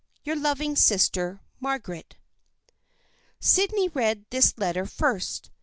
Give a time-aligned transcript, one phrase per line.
[0.25, 2.15] "Your loving sister," Margaret."
[3.39, 5.51] Sydney read this letter first.